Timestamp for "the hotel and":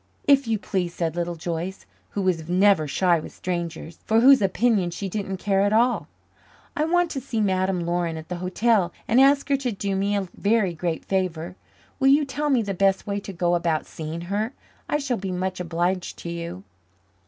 8.27-9.21